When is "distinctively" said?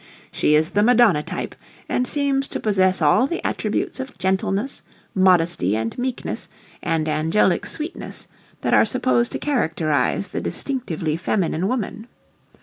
10.41-11.17